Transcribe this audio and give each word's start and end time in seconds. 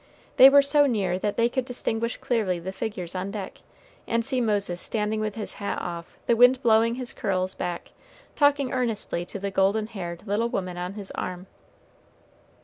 They 0.37 0.49
were 0.49 0.63
so 0.63 0.87
near 0.87 1.19
that 1.19 1.37
they 1.37 1.47
could 1.47 1.63
distinguish 1.63 2.17
clearly 2.17 2.57
the 2.57 2.71
figures 2.71 3.13
on 3.13 3.29
deck, 3.29 3.61
and 4.07 4.25
see 4.25 4.41
Moses 4.41 4.81
standing 4.81 5.19
with 5.19 5.35
his 5.35 5.53
hat 5.61 5.79
off, 5.79 6.17
the 6.25 6.35
wind 6.35 6.59
blowing 6.63 6.95
his 6.95 7.13
curls 7.13 7.53
back, 7.53 7.91
talking 8.35 8.71
earnestly 8.73 9.27
to 9.27 9.37
the 9.37 9.51
golden 9.51 9.85
haired 9.85 10.23
little 10.25 10.49
woman 10.49 10.75
on 10.79 10.93
his 10.93 11.11
arm. 11.11 11.45